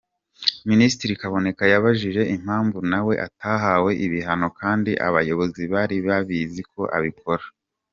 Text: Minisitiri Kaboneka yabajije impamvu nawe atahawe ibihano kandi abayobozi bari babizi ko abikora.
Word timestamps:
Minisitiri 0.69 1.13
Kaboneka 1.21 1.63
yabajije 1.73 2.21
impamvu 2.35 2.77
nawe 2.91 3.13
atahawe 3.27 3.91
ibihano 4.05 4.47
kandi 4.59 4.91
abayobozi 5.07 5.63
bari 5.73 5.97
babizi 6.07 6.61
ko 6.73 6.81
abikora. 6.99 7.45